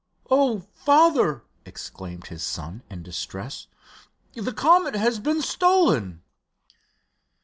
"Oh, 0.31 0.61
father!" 0.73 1.43
exclaimed 1.63 2.25
his 2.25 2.41
son, 2.41 2.81
in 2.89 3.03
distress, 3.03 3.67
"the 4.33 4.51
Comet 4.51 4.95
has 4.95 5.19
been 5.19 5.43
stolen!" 5.43 6.23